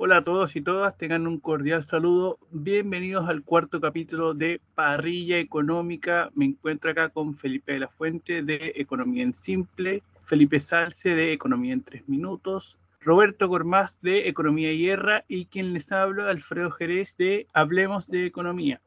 [0.00, 2.38] Hola a todos y todas, tengan un cordial saludo.
[2.52, 6.30] Bienvenidos al cuarto capítulo de Parrilla Económica.
[6.36, 11.32] Me encuentro acá con Felipe de la Fuente de Economía en Simple, Felipe Salce de
[11.32, 16.70] Economía en Tres Minutos, Roberto Gormaz de Economía y Guerra y quien les habla, Alfredo
[16.70, 18.80] Jerez de Hablemos de Economía.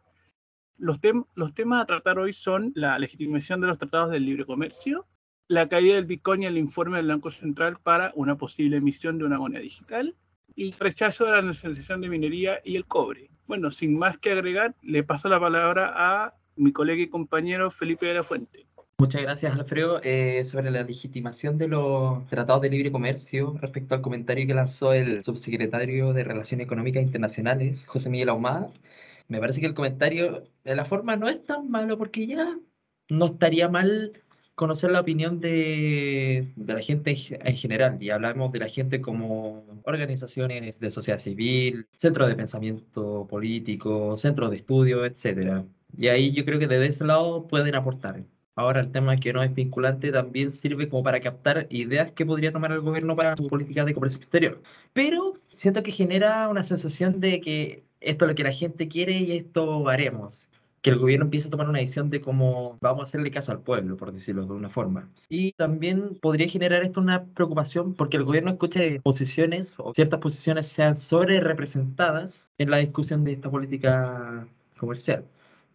[0.78, 0.98] Los,
[1.36, 5.05] los temas a tratar hoy son la legitimación de los tratados del libre comercio,
[5.50, 9.25] la caída del Bitcoin y el informe del Banco Central para una posible emisión de
[9.25, 10.16] una moneda digital,
[10.55, 13.30] y rechazo de la nacionalización de minería y el cobre.
[13.48, 18.05] Bueno, sin más que agregar, le paso la palabra a mi colega y compañero Felipe
[18.05, 18.66] de la Fuente.
[18.98, 19.99] Muchas gracias, Alfredo.
[20.03, 24.93] Eh, sobre la legitimación de los tratados de libre comercio, respecto al comentario que lanzó
[24.93, 28.71] el subsecretario de Relaciones Económicas Internacionales, José Miguel Ahumada,
[29.27, 32.55] me parece que el comentario de la forma no es tan malo porque ya
[33.09, 34.13] no estaría mal
[34.55, 39.66] conocer la opinión de, de, la gente en general, y hablamos de la gente como
[39.84, 45.66] organizaciones de sociedad civil, centros de pensamiento político, centros de estudio, etc.
[45.98, 48.24] Y ahí yo creo que desde ese lado pueden aportar.
[48.55, 52.52] Ahora el tema que no es vinculante también sirve como para captar ideas que podría
[52.52, 54.62] tomar el gobierno para su política de comercio exterior.
[54.93, 59.13] Pero siento que genera una sensación de que esto es lo que la gente quiere
[59.20, 60.48] y esto haremos
[60.82, 63.62] que el gobierno empiece a tomar una decisión de cómo vamos a hacerle caso al
[63.62, 65.09] pueblo, por decirlo de una forma.
[65.29, 70.68] Y también podría generar esto una preocupación porque el gobierno escuche posiciones o ciertas posiciones
[70.68, 74.47] sean sobre representadas en la discusión de esta política
[74.79, 75.25] comercial.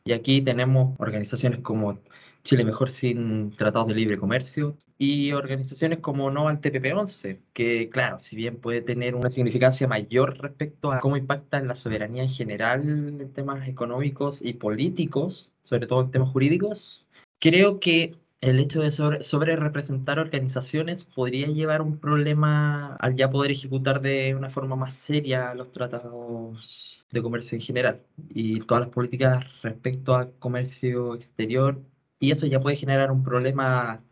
[0.05, 1.99] Y aquí tenemos organizaciones como
[2.43, 8.19] Chile Mejor sin tratados de libre comercio, y organizaciones como No al TPP-11, que claro,
[8.21, 12.31] si bien puede tener una significancia mayor respecto a cómo impacta en la soberanía en
[12.31, 17.07] general en temas económicos y políticos, sobre todo en temas jurídicos,
[17.39, 23.51] creo que el hecho de sobre, representar organizaciones podría llevar un problema al ya poder
[23.51, 28.93] ejecutar de una forma más seria los tratados de comercio en general y todas las
[28.95, 31.81] políticas respecto a comercio exterior
[32.21, 34.03] y eso ya puede generar un problema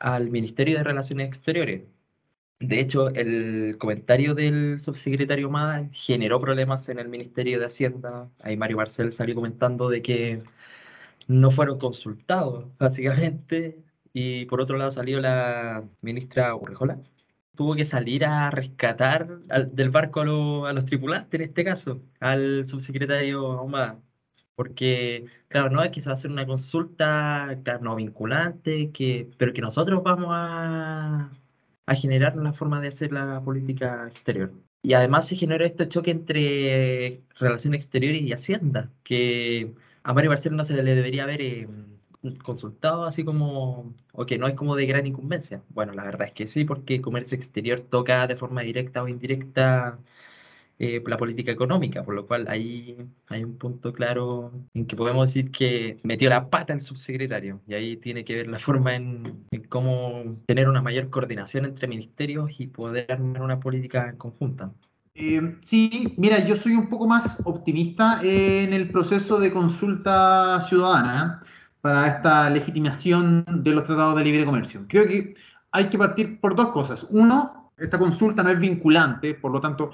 [0.00, 1.82] al Ministerio de Relaciones Exteriores.
[2.58, 8.30] De hecho, el comentario del subsecretario Mada generó problemas en el Ministerio de Hacienda.
[8.40, 10.42] Ahí Mario Marcel salió comentando de que
[11.28, 13.78] no fueron consultados, básicamente.
[14.12, 17.00] Y por otro lado salió la ministra Urrejola.
[17.54, 22.66] Tuvo que salir a rescatar del barco a, a, los tripulantes, en este caso, al
[22.66, 24.00] subsecretario Ahumada
[24.56, 29.30] porque, claro, no es que se va a hacer una consulta, claro, no vinculante, que,
[29.38, 31.30] pero que nosotros vamos a,
[31.86, 34.52] a generar una forma de hacer la política exterior.
[34.82, 40.64] Y además se generó este choque entre relaciones exteriores y Hacienda, que a Mario Barcelona
[40.64, 41.68] se le debería haber eh,
[42.44, 45.62] consultado así como, o que no es como de gran incumbencia.
[45.70, 49.98] Bueno, la verdad es que sí, porque comercio exterior toca de forma directa o indirecta
[50.78, 52.98] eh, la política económica, por lo cual ahí
[53.28, 57.72] hay un punto claro en que podemos decir que metió la pata el subsecretario y
[57.72, 62.66] ahí tiene que ver la forma en, cómo tener una mayor coordinación entre ministerios y
[62.66, 64.70] poder armar una política conjunta.
[65.14, 71.42] Eh, sí, mira, yo soy un poco más optimista en el proceso de consulta ciudadana
[71.80, 74.84] para esta legitimación de los tratados de libre comercio.
[74.88, 75.36] Creo que
[75.70, 77.06] hay que partir por dos cosas.
[77.08, 79.92] Uno, esta consulta no es vinculante, por lo tanto,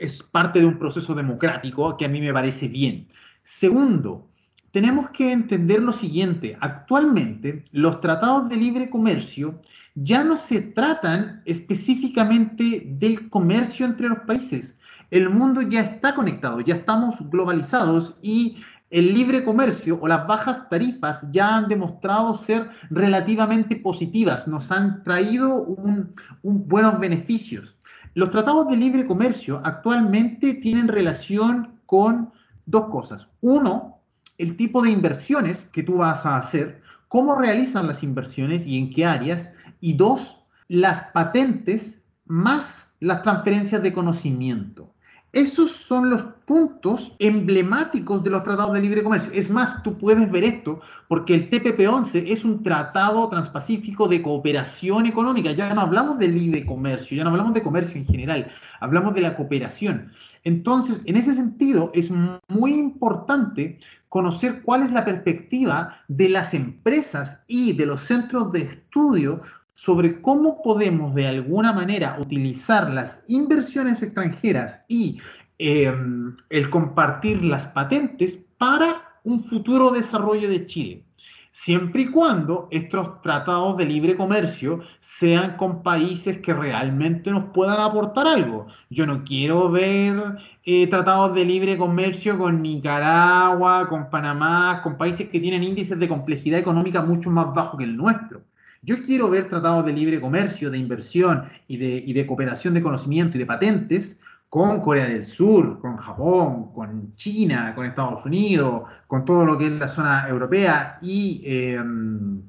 [0.00, 3.08] es parte de un proceso democrático que a mí me parece bien.
[3.42, 4.28] Segundo,
[4.72, 9.60] tenemos que entender lo siguiente, actualmente los tratados de libre comercio
[9.94, 14.76] ya no se tratan específicamente del comercio entre los países.
[15.10, 18.58] El mundo ya está conectado, ya estamos globalizados y
[18.90, 25.02] el libre comercio o las bajas tarifas ya han demostrado ser relativamente positivas, nos han
[25.02, 27.76] traído un, buenos beneficios.
[28.18, 32.32] Los tratados de libre comercio actualmente tienen relación con
[32.66, 33.28] dos cosas.
[33.42, 34.00] Uno,
[34.38, 38.90] el tipo de inversiones que tú vas a hacer, cómo realizan las inversiones y en
[38.90, 39.50] qué áreas.
[39.80, 44.92] Y dos, las patentes más las transferencias de conocimiento.
[45.32, 49.30] Esos son los puntos emblemáticos de los tratados de libre comercio.
[49.34, 55.04] Es más, tú puedes ver esto porque el TPP-11 es un tratado transpacífico de cooperación
[55.04, 55.52] económica.
[55.52, 59.20] Ya no hablamos de libre comercio, ya no hablamos de comercio en general, hablamos de
[59.20, 60.12] la cooperación.
[60.44, 62.10] Entonces, en ese sentido, es
[62.48, 63.78] muy importante
[64.08, 69.42] conocer cuál es la perspectiva de las empresas y de los centros de estudio
[69.78, 75.20] sobre cómo podemos de alguna manera utilizar las inversiones extranjeras y
[75.58, 81.04] em, el compartir las patentes para un futuro desarrollo de Chile.
[81.52, 87.80] siempre y cuando estos tratados de libre comercio sean con países que realmente nos puedan
[87.80, 88.66] aportar algo.
[88.90, 95.28] Yo no quiero ver eh, tratados de libre comercio con Nicaragua, con Panamá, con países
[95.28, 98.42] que tienen índices de complejidad económica mucho más bajos que el nuestro.
[98.88, 102.82] Yo quiero ver tratados de libre comercio, de inversión y de, y de cooperación de
[102.82, 104.18] conocimiento y de patentes
[104.48, 109.66] con Corea del Sur, con Japón, con China, con Estados Unidos, con todo lo que
[109.66, 112.40] es la zona europea y em,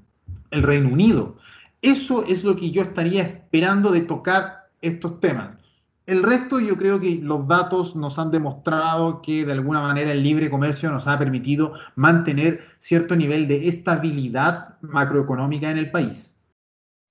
[0.52, 1.36] el Reino Unido.
[1.82, 5.58] Eso es lo que yo estaría esperando de tocar estos temas.
[6.10, 10.24] El resto yo creo que los datos nos han demostrado que de alguna manera el
[10.24, 16.36] libre comercio nos ha permitido mantener cierto nivel de estabilidad macroeconómica en el país.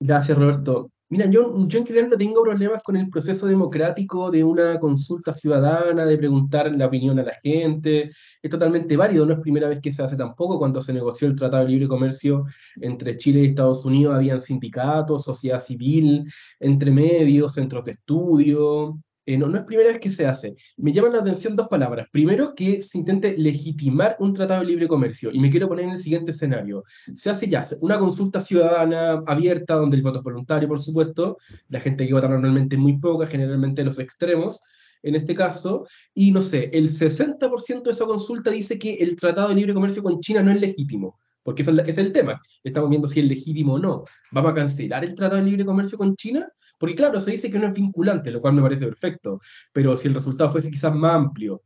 [0.01, 0.91] Gracias, Roberto.
[1.11, 6.05] Mira, yo, en general no tengo problemas con el proceso democrático de una consulta ciudadana,
[6.05, 8.11] de preguntar la opinión a la gente.
[8.43, 10.59] Es totalmente válido, no es primera vez que se hace tampoco.
[10.59, 12.45] Cuando se negoció el Tratado de Libre Comercio
[12.77, 19.37] entre Chile y Estados Unidos, habían sindicatos, sociedad civil, entre medios, centros de estudio, eh,
[19.37, 20.55] no, no, es primera vez que se hace.
[20.79, 22.09] Me llaman la atención dos palabras.
[22.11, 25.31] Primero, que se intente legitimar un tratado de libre comercio.
[25.31, 26.83] Y me quiero poner en el siguiente escenario.
[27.13, 31.37] Se hace ya una consulta ciudadana abierta, donde el voto es voluntario, por supuesto.
[31.69, 34.63] La gente que vota normalmente es muy poca, generalmente los extremos
[35.03, 39.51] en este caso, y no sé, el 60% de esa consulta dice que el Tratado
[39.51, 42.41] de Libre Comercio con China no es legítimo, porque ese es el tema.
[42.65, 44.05] Estamos viendo si es legítimo o no.
[44.33, 46.51] ¿Vamos a cancelar el Tratado de Libre Comercio con China?
[46.79, 49.41] Porque claro, se dice que no es vinculante, lo cual me parece perfecto,
[49.73, 51.63] pero si el resultado fuese quizás más amplio,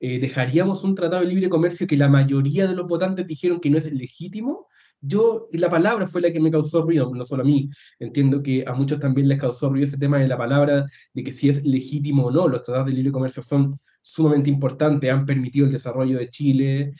[0.00, 3.70] eh, ¿dejaríamos un tratado de libre comercio que la mayoría de los votantes dijeron que
[3.70, 4.66] no es legítimo?
[5.00, 8.64] Yo, la palabra fue la que me causó ruido, no solo a mí, entiendo que
[8.66, 11.64] a muchos también les causó ruido ese tema de la palabra, de que si es
[11.64, 16.18] legítimo o no, los tratados de libre comercio son sumamente importantes, han permitido el desarrollo
[16.18, 16.94] de Chile,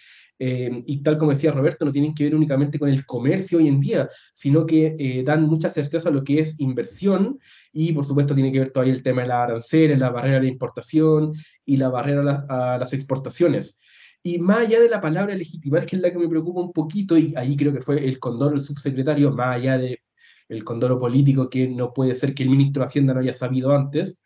[0.45, 3.69] eh, y tal como decía Roberto, no tienen que ver únicamente con el comercio hoy
[3.69, 7.39] en día, sino que eh, dan mucha certeza a lo que es inversión
[7.73, 10.49] y por supuesto tiene que ver todavía el tema de la arancel, la barrera de
[10.49, 11.33] importación
[11.65, 13.79] y la barrera a, las exportaciones.
[14.21, 17.17] Y más allá de la palabra legitimar, que es la que me preocupa un poquito,
[17.17, 20.01] y ahí creo que fue el condoro, el subsecretario, más allá de
[20.49, 23.71] el condoro político, que no puede ser que el ministro de Hacienda no haya sabido
[23.73, 24.21] antes,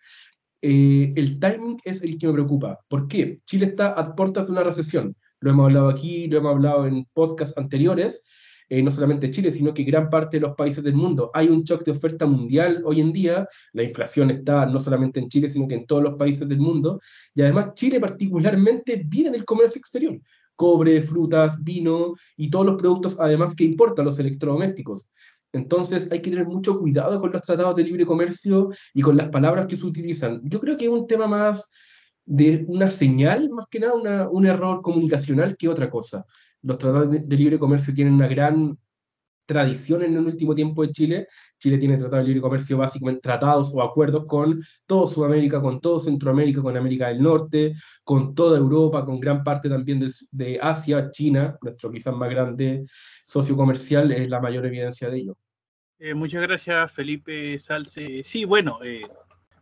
[0.62, 2.79] eh, el timing es el que me preocupa.
[2.89, 3.41] ¿Por qué?
[3.45, 5.15] Chile está a puertas de una recesión
[5.47, 8.25] lo hemos hablado aquí, lo hemos hablado en podcasts anteriores,
[8.69, 11.31] eh, no solamente Chile, sino que gran parte de los países del mundo.
[11.35, 15.29] Hay un shock de oferta mundial hoy en día, la inflación está no solamente en
[15.29, 17.01] Chile, sino que en todos los países del mundo,
[17.33, 20.21] y además Chile particularmente vive del comercio exterior,
[20.57, 25.09] cobre, frutas, vino y todos los productos además que importan los electrodomésticos.
[25.53, 29.29] Entonces hay que tener mucho cuidado con los tratados de libre comercio y con las
[29.29, 30.41] palabras que se utilizan.
[30.43, 31.71] Yo creo que es un tema más
[32.26, 36.26] de una señal, más que nada un error comunicacional que otra cosa.
[36.62, 38.76] Los tratados de, libre comercio tienen una gran
[39.46, 41.26] tradición en el último tiempo de Chile.
[41.58, 46.00] Chile tiene tratados de libre comercio básicamente tratados o acuerdos con todo Sudamérica, con todo
[46.00, 51.11] Centroamérica, con América del Norte, con toda Europa, con gran parte también de, de Asia,
[51.12, 52.84] China, nuestro quizás más grande
[53.25, 55.38] socio comercial, es la mayor evidencia de ello.
[55.99, 58.23] Eh, muchas gracias, Felipe Salce.
[58.25, 59.06] Sí, bueno, eh,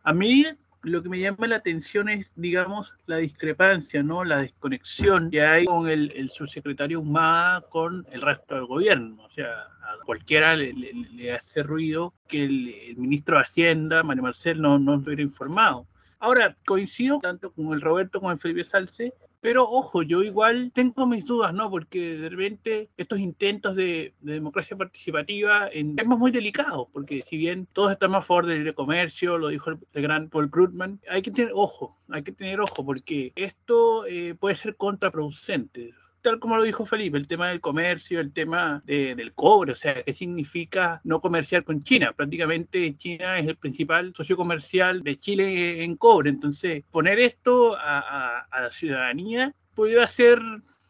[0.02, 0.44] a mí
[0.84, 4.24] lo que me llama la atención es, digamos, la discrepancia, ¿no?
[4.24, 9.22] La desconexión que hay con el, subsecretario Humada con el resto del gobierno.
[9.24, 9.50] O sea,
[9.82, 15.22] a cualquiera le, hace ruido que el, ministro de Hacienda, Mario Marcel, no, no estuviera
[15.22, 15.86] informado.
[16.20, 19.12] Ahora, coincido tanto con el Roberto como el Felipe Salce
[19.44, 21.68] pero ojo, yo igual tengo mis dudas, ¿no?
[21.68, 27.68] Porque de repente estos intentos de, democracia participativa en temas muy delicados, porque si bien
[27.74, 31.30] todos estamos a favor del libre comercio, lo dijo el, gran Paul Krugman, hay que
[31.30, 35.92] tener ojo, hay que tener ojo, porque esto eh, puede ser contraproducente
[36.24, 40.02] tal como lo dijo Felipe, el tema del comercio, el tema del cobre, o sea,
[40.02, 42.14] ¿qué significa no comerciar con China?
[42.14, 48.46] Prácticamente China es el principal socio comercial de Chile en cobre, entonces poner esto a,
[48.50, 50.40] la ciudadanía podría ser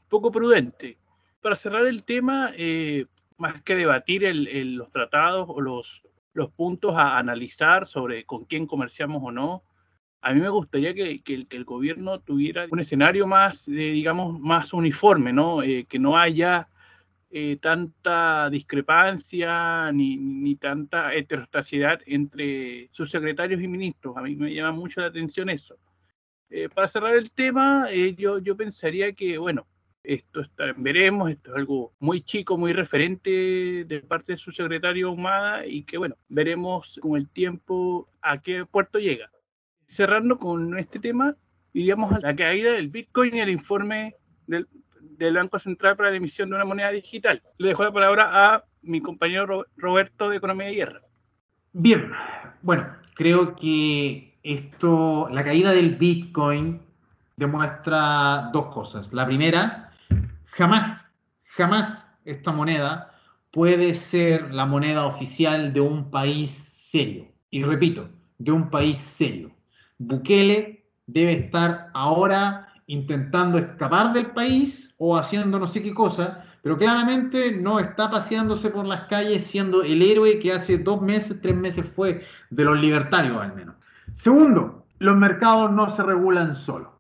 [0.09, 0.99] poco prudente.
[1.43, 7.19] Para cerrar el tema, eh, más que debatir los tratados o los, los puntos a
[7.19, 9.65] analizar sobre con quién comerciamos o no,
[10.25, 15.63] a mí me gustaría que, el, gobierno tuviera un escenario más, digamos, más uniforme, ¿no?
[15.63, 16.67] Eh, que no haya
[17.31, 24.17] eh, tanta discrepancia ni, tanta heterostacidad entre sus secretarios y ministros.
[24.17, 25.77] A mí me llama mucho la atención eso.
[26.49, 29.67] Eh, para cerrar el tema, yo, pensaría que, bueno,
[30.03, 30.41] esto
[30.79, 35.83] veremos, esto es algo muy chico, muy referente de parte de su secretario Humada y
[35.83, 39.29] que, bueno, veremos con el tiempo a qué puerto llega
[39.89, 41.37] cerrando con este tema,
[41.73, 44.67] iríamos a la caída del Bitcoin y el informe del,
[45.35, 47.43] Banco Central para la emisión de una moneda digital.
[47.59, 51.01] Le dejo la palabra a mi compañero Roberto de Economía de Guerra.
[51.73, 52.13] Bien,
[52.63, 56.81] bueno, creo que esto, la caída del Bitcoin
[57.37, 59.13] demuestra dos cosas.
[59.13, 59.91] La primera,
[60.47, 61.15] jamás,
[61.57, 63.15] jamás esta moneda
[63.51, 67.27] puede ser la moneda oficial de un país serio.
[67.51, 69.54] Y repito, de un país serio.
[70.07, 76.79] Bukele debe estar ahora intentando escapar del país o haciendo no sé qué cosa, pero
[76.79, 81.57] claramente no está paseándose por las calles siendo el héroe que hace dos meses, tres
[81.57, 83.77] meses fue de los libertarios al menos.
[84.13, 86.93] Segundo, los mercados no se regulan solos.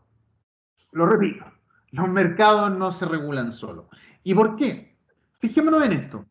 [0.92, 1.44] Lo repito,
[1.92, 3.86] los mercados no se regulan solos.
[4.22, 4.96] ¿Y por qué?
[5.38, 6.24] Fijémonos en esto.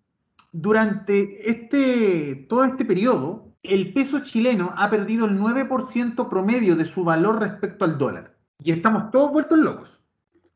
[0.52, 7.04] Durante este, todo este periodo, el peso chileno ha perdido el 9% promedio de su
[7.04, 8.36] valor respecto al dólar.
[8.60, 10.00] Y estamos todos vueltos locos.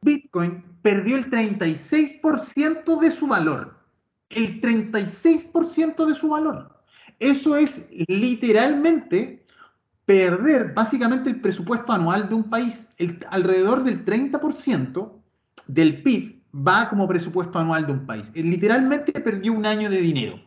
[0.01, 3.77] Bitcoin perdió el 36% de su valor.
[4.29, 6.83] El 36% de su valor.
[7.19, 9.43] Eso es literalmente
[10.05, 12.89] perder básicamente el presupuesto anual de un país.
[13.29, 15.11] Alrededor del 30%
[15.67, 18.29] del PIB va como presupuesto anual de un país.
[18.35, 20.46] literalmente perdió un año de dinero.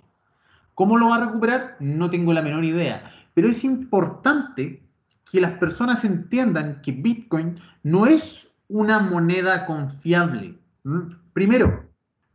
[0.80, 1.76] ¿Cómo lo va a recuperar?
[1.78, 3.12] No tengo la menor idea.
[3.34, 4.82] Pero es importante
[5.30, 10.58] que las personas entiendan que Bitcoin no es una moneda confiable.
[11.34, 11.84] Primero,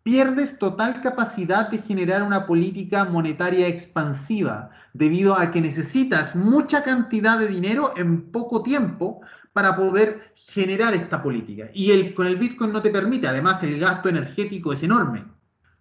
[0.03, 7.39] pierdes total capacidad de generar una política monetaria expansiva debido a que necesitas mucha cantidad
[7.39, 9.21] de dinero en poco tiempo
[9.53, 11.65] para poder generar esta política.
[11.73, 15.23] Y con el Bitcoin no te permite, además el gasto energético es enorme.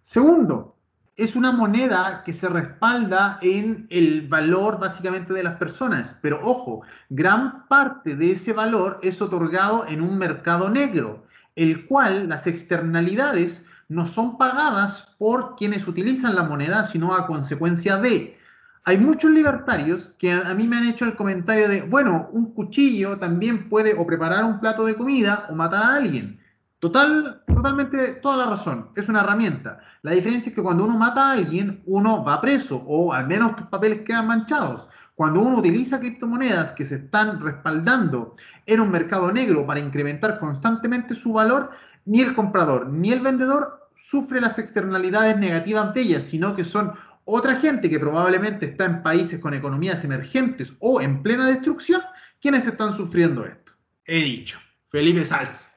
[0.01, 0.74] Segundo,
[1.17, 6.15] es una moneda que se respalda en el valor básicamente de las personas.
[6.21, 12.27] Pero ojo, gran parte de ese valor es otorgado en un mercado negro, el cual
[12.27, 18.37] las externalidades no son pagadas por quienes utilizan la moneda, sino a consecuencia de.
[18.83, 23.17] Hay muchos libertarios que a, mí me han hecho el comentario de, bueno, un cuchillo
[23.17, 26.39] también puede o preparar un plato de comida o matar a alguien.
[26.85, 28.89] Total, totalmente, toda la razón.
[28.95, 29.79] Es una herramienta.
[30.03, 33.55] La diferencia es que cuando uno mata a alguien, uno va preso o al menos
[33.55, 34.87] tus papeles quedan manchados.
[35.15, 38.35] Cuando uno utiliza criptomonedas que se están respaldando
[38.67, 41.71] en un mercado negro para incrementar constantemente su valor,
[42.05, 46.93] ni el comprador ni el vendedor sufre las externalidades negativas de ellas, sino que son
[47.23, 52.03] otra gente que probablemente está en países con economías emergentes o en plena destrucción
[52.39, 53.73] quienes están sufriendo esto.
[54.05, 54.59] He dicho.
[54.91, 55.74] Felipe Salz.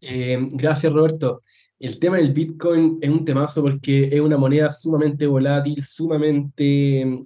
[0.00, 1.40] Eh, gracias, Roberto.
[1.78, 7.20] El tema del Bitcoin es un temazo porque es una moneda sumamente volátil, sumamente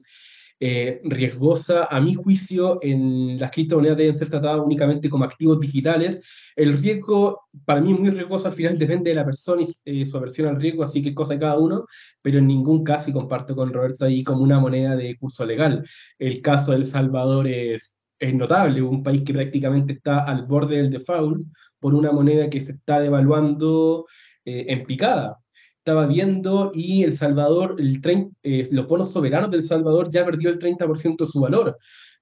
[0.59, 1.85] eh, riesgosa.
[1.85, 6.23] A mi juicio, en las criptomonedas deben ser tratadas únicamente como activos digitales.
[6.57, 8.49] El riesgo, para mí, es muy riesgoso.
[8.49, 11.35] Al final depende de la persona y eh, su aversión al riesgo, así que cosa
[11.35, 11.87] de cada uno.
[12.23, 15.85] Pero en ningún caso, y comparto con Roberto ahí, como una moneda de curso legal.
[16.19, 20.77] El caso de El Salvador es es notable, un país que prácticamente está al borde
[20.77, 21.43] del default
[21.81, 24.07] por una moneda que se está devaluando
[24.45, 25.39] eh, en picada.
[25.79, 28.01] Estaba viendo y El Salvador, el
[28.43, 31.77] eh, los bonos soberanos del Salvador ya perdió el 30% de su valor.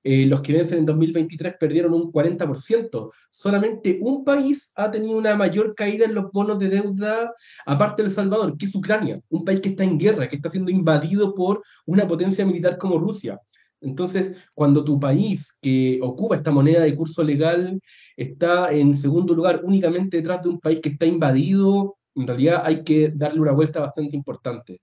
[0.04, 3.10] Eh, los que vencen en 2023 perdieron un 40%.
[3.30, 7.32] Solamente un país ha tenido una mayor caída en los bonos de deuda,
[7.66, 10.70] aparte del Salvador, que es Ucrania, un país que está en guerra, que está siendo
[10.70, 13.40] invadido por una potencia militar como Rusia.
[13.80, 17.80] Entonces, cuando tu país que ocupa esta moneda de curso legal
[18.16, 22.82] está en segundo lugar únicamente detrás de un país que está invadido, en realidad hay
[22.82, 24.82] que darle una vuelta bastante importante.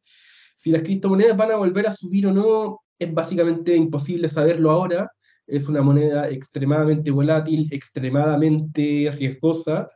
[0.54, 5.12] Si las criptomonedas van a volver a subir o no, es básicamente imposible saberlo ahora.
[5.46, 9.90] Es una moneda extremadamente volátil, extremadamente riesgosa.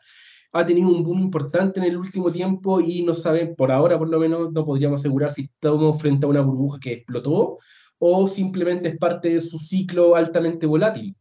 [0.52, 4.10] Ha tenido un boom importante en el último tiempo y no saben, por ahora por
[4.10, 7.60] lo menos, no podríamos asegurar si estamos frente a una burbuja que explotó
[8.00, 11.16] o simplemente es parte de su ciclo altamente volátil.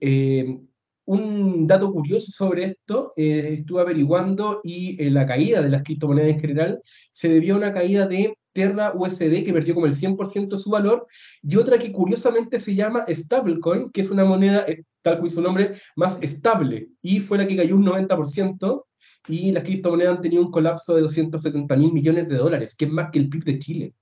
[0.00, 0.58] Eh,
[1.04, 6.30] un dato curioso sobre esto, eh, estuve averiguando y eh, la caída de las criptomonedas
[6.30, 10.56] en general se debió a una caída de Terra USD que perdió como el 100%
[10.56, 11.06] de su valor
[11.42, 14.66] y otra que curiosamente se llama Stablecoin, que es una moneda,
[15.02, 18.84] tal como su nombre, más estable y fue la que cayó un 90%
[19.28, 22.90] y las criptomonedas han tenido un colapso de 270 mil millones de dólares, que es
[22.90, 23.94] más que el PIB de Chile.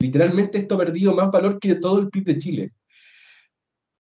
[0.00, 2.72] Literalmente esto ha perdido más valor que todo el PIB de Chile.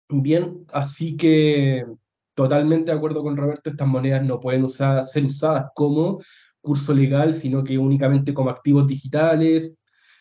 [0.09, 1.85] Bien, así que
[2.33, 6.19] totalmente de acuerdo con Roberto, estas monedas no pueden ser usadas como
[6.61, 9.75] curso legal, sino que únicamente como activos digitales,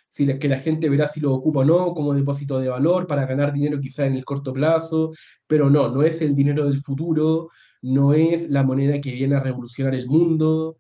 [0.09, 3.27] si que la gente verá si lo ocupa o no, como depósito de valor para
[3.27, 5.13] ganar dinero quizá en el corto plazo,
[5.47, 7.51] pero no, no es el dinero del futuro,
[7.83, 10.79] no es la moneda que viene a revolucionar el mundo,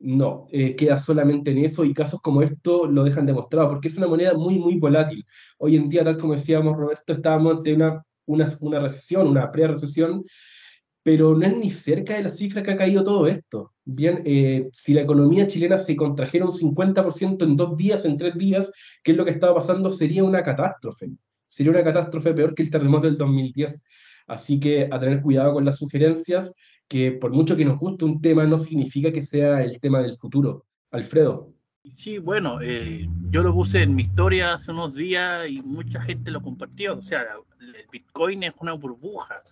[0.00, 3.96] No, eh, queda solamente en eso y casos como esto lo dejan demostrado, porque es
[3.96, 5.24] una moneda muy, muy volátil.
[5.58, 10.24] Hoy en día, tal como decíamos, Roberto, estábamos ante una, una, una recesión, una pre-recesión,
[11.02, 13.72] pero no es ni cerca de la cifra que ha caído todo esto.
[13.84, 18.36] Bien, eh, si la economía chilena se contrajera un 50% en dos días, en tres
[18.36, 18.70] días,
[19.02, 19.90] ¿qué es lo que estaba pasando?
[19.90, 21.08] Sería una catástrofe.
[21.48, 23.82] Sería una catástrofe peor que el terremoto del 2010.
[24.28, 26.54] Así que a tener cuidado con las sugerencias,
[26.86, 30.14] que por mucho que nos guste un tema, no significa que sea el tema del
[30.14, 30.66] futuro.
[30.90, 31.52] Alfredo.
[31.96, 36.30] Sí, bueno, eh, yo lo puse en mi historia hace unos días y mucha gente
[36.30, 36.98] lo compartió.
[36.98, 37.26] O sea,
[37.60, 39.42] el Bitcoin es una burbuja.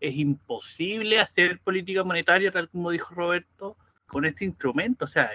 [0.00, 5.04] Es imposible hacer política monetaria, tal como dijo Roberto, con este instrumento.
[5.04, 5.30] O sea,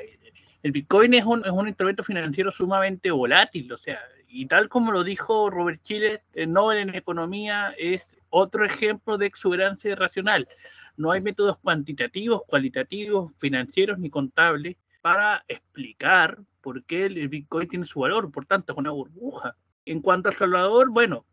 [0.64, 3.72] el Bitcoin es un, es un instrumento financiero sumamente volátil.
[3.72, 8.66] O sea, y tal como lo dijo Robert Chile, el Nobel en Economía es otro
[8.66, 10.48] ejemplo de exuberancia irracional.
[10.96, 17.86] No hay métodos cuantitativos, cualitativos, financieros ni contables para explicar por qué el Bitcoin tiene
[17.86, 18.32] su valor.
[18.32, 19.56] Por tanto, es una burbuja.
[19.86, 21.26] En cuanto al Salvador, bueno,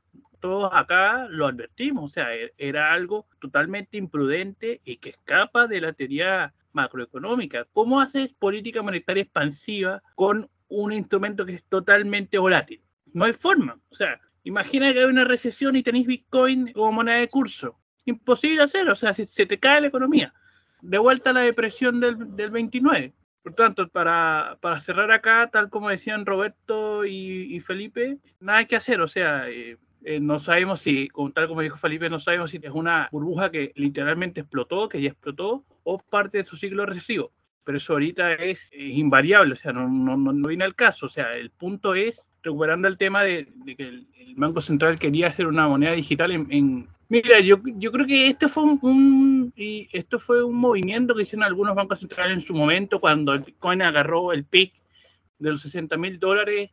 [0.44, 5.80] todos acá lo advertimos, o sea, e-, era algo totalmente imprudente y que escapa de
[5.80, 7.66] la teoría macroeconómica.
[7.72, 12.82] ¿Cómo haces política monetaria expansiva con un instrumento que es totalmente volátil?
[13.14, 13.78] No hay forma.
[13.88, 17.78] O sea, Imagina que hay una recesión y tenéis Bitcoin como moneda de curso.
[18.04, 20.34] Imposible hacer, o sea, se, se te cae la economía.
[20.82, 23.14] De vuelta a la depresión del, del 29.
[23.42, 29.02] Por tanto, para, para, cerrar acá, tal como decían Roberto y, Felipe, nada que hacer,
[29.02, 32.72] o sea, eh, eh, no sabemos si, tal como dijo Felipe, no sabemos si es
[32.72, 37.32] una burbuja que literalmente explotó, que ya explotó, o parte de su ciclo recesivo.
[37.64, 41.06] Pero eso ahorita es, invariable, o sea, no, no, no, viene al caso.
[41.06, 44.06] O sea, el punto es recuperando el tema de, que el,
[44.36, 46.88] Banco Central quería hacer una moneda digital en...
[47.08, 51.74] mira, yo, yo creo que este fue un, esto fue un movimiento que hicieron algunos
[51.74, 54.72] bancos centrales en su momento cuando el Bitcoin agarró el pic
[55.38, 56.70] de los 60 mil dólares.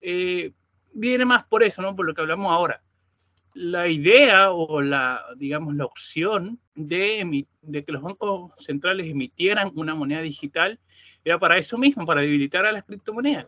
[0.00, 0.52] Eh,
[0.92, 1.94] viene más por eso, ¿no?
[1.94, 2.80] Por lo que hablamos ahora.
[3.54, 9.94] La idea o la, digamos, la opción de, de que los bancos centrales emitieran una
[9.94, 10.78] moneda digital
[11.24, 13.46] era para eso mismo, para debilitar a las criptomonedas.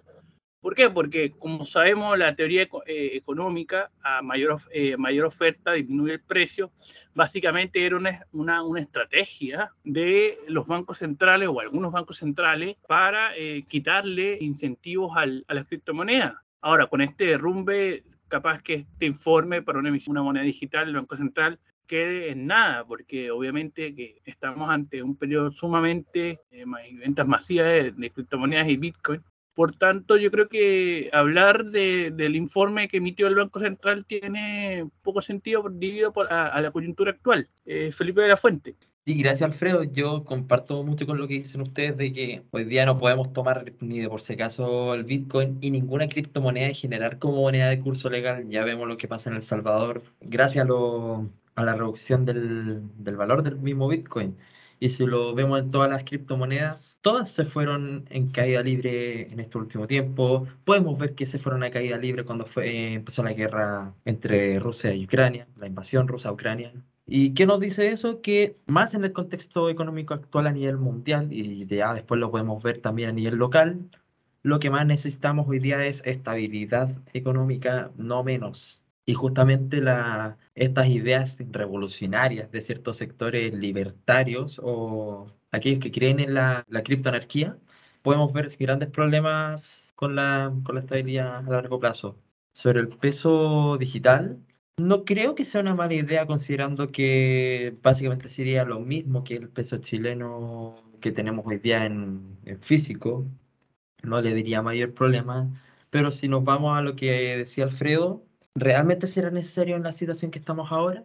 [0.62, 0.88] ¿Por qué?
[0.88, 6.70] Porque, como sabemos, la teoría eh, económica, a mayor, eh, mayor oferta disminuye el precio.
[7.14, 13.64] Básicamente era una, una, estrategia de los bancos centrales o algunos bancos centrales para eh,
[13.66, 16.34] quitarle incentivos al, a las criptomonedas.
[16.60, 20.96] Ahora, con este derrumbe, capaz que este informe para una emisión una moneda digital del
[20.96, 26.64] Banco Central quede en nada, porque obviamente que estamos ante un periodo sumamente eh,
[26.94, 29.22] ventas masivas de, criptomonedas y Bitcoin
[29.54, 34.88] por tanto, yo creo que hablar de, del informe que emitió el Banco Central tiene
[35.02, 37.50] poco sentido debido a, la coyuntura actual.
[37.66, 38.76] Eh, Felipe de la Fuente.
[39.04, 39.82] Sí, gracias Alfredo.
[39.82, 43.72] Yo comparto mucho con lo que dicen ustedes de que hoy día no podemos tomar
[43.80, 47.80] ni de por si acaso el Bitcoin y ninguna criptomoneda y generar como moneda de
[47.80, 48.48] curso legal.
[48.48, 53.56] Ya vemos lo que pasa en El Salvador gracias a, la reducción del, valor del
[53.56, 54.36] mismo Bitcoin.
[54.78, 59.40] Y si lo vemos en todas las criptomonedas, todas se fueron en caída libre en
[59.40, 60.46] este último tiempo.
[60.64, 65.04] Podemos ver que se fueron a caída libre cuando empezó la guerra entre Rusia y
[65.04, 66.72] Ucrania, la invasión rusa a Ucrania.
[67.14, 68.22] ¿Y qué nos dice eso?
[68.22, 72.62] Que más en el contexto económico actual a nivel mundial, y ya después lo podemos
[72.62, 73.90] ver también a nivel local,
[74.42, 78.82] lo que más necesitamos hoy día es estabilidad económica, no menos.
[79.04, 86.32] Y justamente la, estas ideas revolucionarias de ciertos sectores libertarios o aquellos que creen en
[86.32, 87.58] la, la criptoanarquía,
[88.02, 92.16] podemos ver grandes problemas con la, con la estabilidad a largo plazo.
[92.54, 94.38] Sobre el peso digital,
[94.76, 99.48] no creo que sea una mala idea considerando que básicamente sería lo mismo que el
[99.48, 103.26] peso chileno que tenemos hoy día en, en físico.
[104.02, 105.48] No le diría mayor problema.
[105.90, 110.30] Pero si nos vamos a lo que decía Alfredo, ¿realmente será necesario en la situación
[110.30, 111.04] que estamos ahora?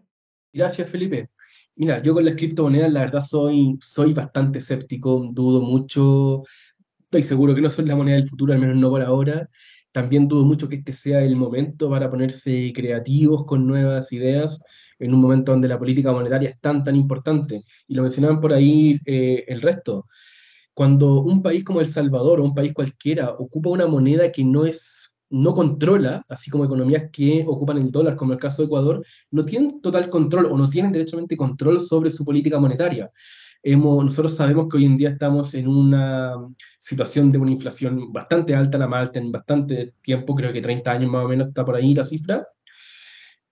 [0.54, 1.30] Gracias, Felipe.
[1.76, 6.44] Mira, yo con las criptomonedas la verdad soy, soy bastante escéptico, dudo mucho,
[7.04, 9.50] estoy seguro que no son la moneda del futuro, al menos no por ahora.
[9.98, 14.62] También dudo mucho que este sea el momento para ponerse creativos con nuevas ideas
[15.00, 17.64] en un momento donde la política monetaria es tan, tan importante.
[17.88, 20.06] Y lo mencionaban por ahí eh, el resto.
[20.76, 24.68] Cuando un país como El Salvador o un país cualquiera ocupa una moneda que no
[24.68, 29.04] es no controla, así como economías que ocupan el dólar, como el caso de Ecuador,
[29.32, 33.10] no tienen total control o no tienen derechamente control sobre su política monetaria.
[33.70, 36.36] Hemos, nosotros sabemos que hoy en día estamos en una
[36.78, 41.12] situación de una inflación bastante alta, la más en bastante tiempo, creo que 30 años
[41.12, 42.48] más o menos está por ahí la cifra.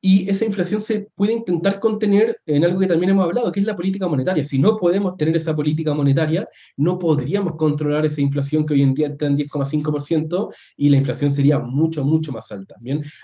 [0.01, 3.65] Y esa inflación se puede intentar contener en algo que también hemos hablado, que es
[3.65, 4.43] la política monetaria.
[4.43, 8.93] Si no podemos tener esa política monetaria, no podríamos controlar esa inflación que hoy en
[8.93, 12.75] día está en 10,5% y la inflación sería mucho, mucho más alta.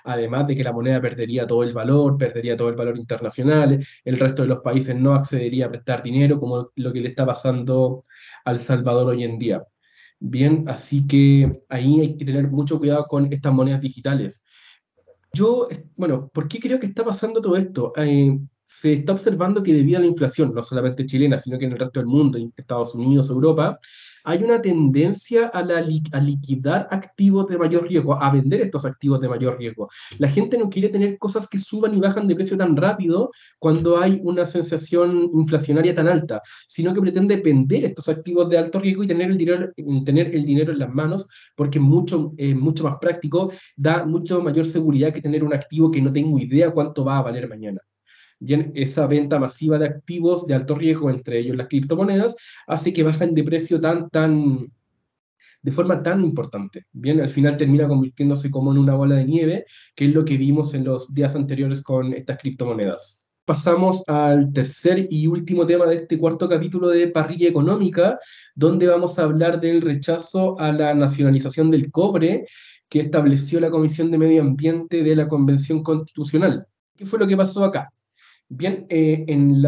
[0.06, 4.18] Además de que la moneda perdería todo el valor, perdería todo el valor internacional, el
[4.18, 8.06] resto de los países no accedería a prestar dinero, como lo que le está pasando
[8.44, 9.64] al Salvador hoy en día.
[10.20, 14.46] Bien, así que ahí hay que tener mucho cuidado con estas monedas digitales.
[15.34, 17.94] Yo, bueno, ¿por qué creo que está pasando todo esto?
[18.66, 21.80] Se está observando que debido a la inflación, no solamente chilena, sino que en el
[21.80, 23.80] resto del mundo, en Estados Unidos, Europa,
[24.24, 29.30] hay una tendencia a, a liquidar activos de mayor riesgo, a vender estos activos de
[29.30, 29.90] mayor riesgo.
[30.18, 33.98] La gente no quiere tener cosas que suban y bajan de precio tan rápido cuando
[33.98, 39.04] hay una sensación inflacionaria tan alta, sino que pretende vender estos activos de alto riesgo
[39.04, 39.72] y tener el dinero,
[40.06, 44.66] tener el dinero en las manos, porque es mucho, mucho más práctico, da mucho mayor
[44.66, 47.82] seguridad que tener un activo que no tengo idea cuánto va a valer mañana.
[48.44, 53.04] Bien, esa venta masiva de activos de alto riesgo, entre ellos las criptomonedas, hace que
[53.04, 54.68] bajen de precio tan, tan,
[55.62, 56.88] de forma tan importante.
[56.92, 60.38] Bien, al final termina convirtiéndose como en una bola de nieve, que es lo que
[60.38, 63.30] vimos en los días anteriores con estas criptomonedas.
[63.46, 68.18] Pasamos al tercer y último tema de este cuarto capítulo de Parrilla Económica,
[68.56, 72.48] donde vamos a hablar del rechazo a la nacionalización del cobre
[72.90, 76.66] que estableció la Comisión de Medio Ambiente de la Convención Constitucional.
[76.98, 77.92] ¿Qué fue lo que pasó acá?
[78.54, 79.64] Bien, eh, en,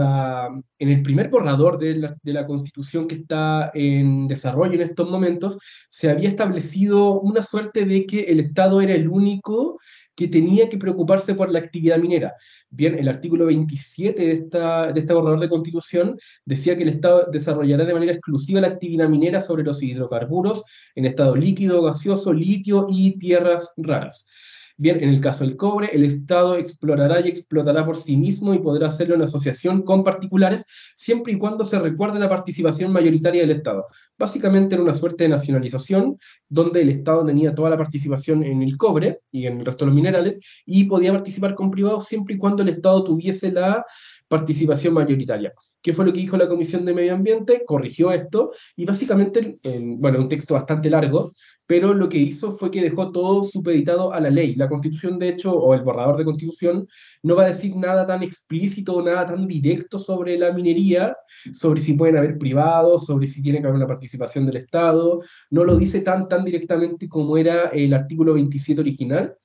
[0.77, 1.95] el primer borrador de
[2.33, 8.05] la, Constitución que está en desarrollo en estos momentos, se había establecido una suerte de
[8.05, 9.79] que el Estado era el único
[10.15, 12.35] que tenía que preocuparse por la actividad minera.
[12.69, 17.85] Bien, el artículo 27 de, de este borrador de Constitución decía que el Estado desarrollará
[17.85, 20.65] de manera exclusiva la actividad minera sobre los hidrocarburos
[20.95, 24.27] en estado líquido, gaseoso, litio y tierras raras.
[24.75, 28.59] Bien, en el caso del cobre, el Estado explorará y explotará por sí mismo y
[28.59, 33.51] podrá hacerlo en asociación con particulares, siempre y cuando se recuerde la participación mayoritaria del
[33.51, 33.85] Estado.
[34.17, 36.17] Básicamente era una suerte de nacionalización,
[36.49, 39.89] donde el Estado tenía toda la participación en el cobre y en el resto de
[39.89, 43.85] los minerales, y podía participar con privados siempre y cuando el Estado tuviese la
[44.27, 45.53] participación mayoritaria.
[45.83, 47.63] ¿Qué fue lo que dijo la Comisión de Medio Ambiente?
[47.65, 51.33] Corrigió esto y básicamente, en, bueno, un texto bastante largo,
[51.65, 54.55] pero lo que hizo fue que dejó todo supeditado a la ley.
[54.55, 56.87] La Constitución, de hecho, o el borrador de Constitución,
[57.21, 61.17] no va a decir nada tan explícito, nada tan directo sobre la minería,
[61.51, 65.65] sobre si pueden haber privados, sobre si tiene que haber una participación del Estado, no
[65.65, 69.35] lo dice tan, tan directamente como era el artículo 27 original,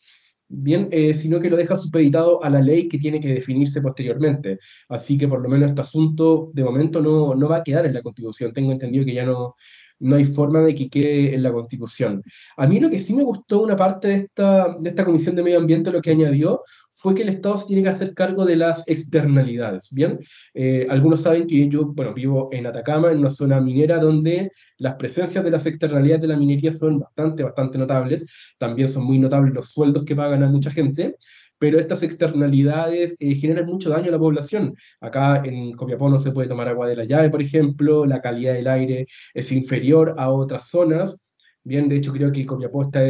[0.49, 4.59] bien, eh, sino que lo deja supeditado a la ley que tiene que definirse posteriormente.
[4.89, 7.95] Así que por lo menos este asunto de momento no, no va a quedar en
[7.95, 8.53] la Constitución.
[8.53, 9.55] Tengo entendido que ya no,
[10.01, 12.23] no hay forma de que quede en la Constitución.
[12.57, 15.43] A mí lo que sí me gustó una parte de esta, de esta Comisión de
[15.43, 16.63] Medio Ambiente, lo que añadió,
[17.01, 20.19] fue que el Estado se tiene que hacer cargo de las externalidades, ¿bien?
[20.53, 24.97] Eh, algunos saben que yo, bueno, vivo en Atacama, en una zona minera donde las
[24.97, 28.27] presencias de las externalidades de la minería son bastante, bastante notables.
[28.59, 31.15] También son muy notables los sueldos que pagan a mucha gente
[31.61, 34.75] pero estas externalidades eh, generan mucho daño a la población.
[35.01, 38.55] Acá en Copiapó no se puede tomar agua de la llave, por ejemplo, la calidad
[38.55, 41.19] del aire es inferior a otras zonas.
[41.65, 43.01] Bien, de hecho creo que Copiapó está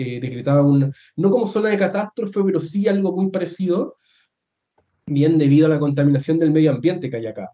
[0.00, 3.98] eh, decretada un, no como zona de catástrofe, pero sí algo muy parecido,
[5.06, 7.50] bien debido a la contaminación del medio ambiente que hay acá.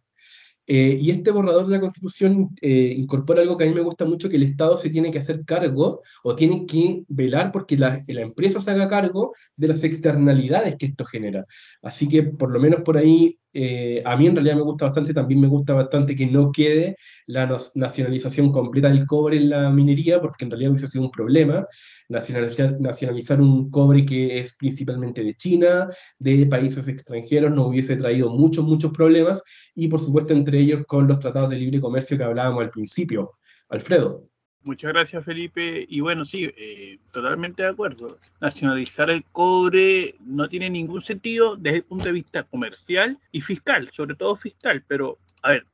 [0.69, 4.05] Eh, y este borrador de la Constitución eh, incorpora algo que a mí me gusta
[4.05, 8.05] mucho, que el Estado se tiene que hacer cargo o tiene que velar porque la,
[8.07, 11.47] empresa se haga cargo de las externalidades que esto genera.
[11.83, 15.15] Así que por lo menos por ahí eh, a mí en realidad me gusta bastante,
[15.15, 20.21] también me gusta bastante que no quede la nacionalización completa del cobre en la minería,
[20.21, 21.67] porque en realidad hubiese sido un problema
[22.11, 25.89] nacionalizar, nacionalizar un cobre que es principalmente de China,
[26.19, 29.43] de países extranjeros, nos hubiese traído muchos, muchos problemas,
[29.75, 33.39] y por supuesto entre ellos con los tratados de libre comercio que hablábamos al principio.
[33.71, 34.29] Alfredo.
[34.67, 35.87] Muchas gracias, Felipe.
[35.89, 38.19] Y bueno, sí, eh, totalmente de acuerdo.
[38.41, 43.89] Nacionalizar el cobre no tiene ningún sentido desde el punto de vista comercial y fiscal,
[43.93, 44.83] sobre todo fiscal.
[44.89, 45.67] Pero, a ver,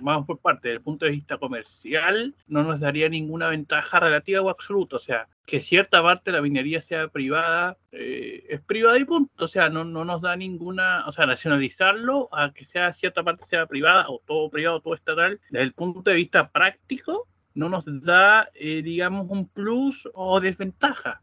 [0.00, 4.40] vamos por parte, desde el punto de vista comercial, no nos daría ninguna ventaja relativa
[4.40, 4.96] o absoluta.
[4.96, 9.44] O sea, que cierta parte de la minería sea privada, eh, es privada y punto.
[9.44, 13.44] O sea, no, no nos da ninguna, o sea, nacionalizarlo a que sea cierta parte
[13.44, 17.84] sea privada o todo privado, todo estatal, desde el punto de vista práctico, no nos
[17.86, 21.22] da, eh, digamos, un plus o desventaja.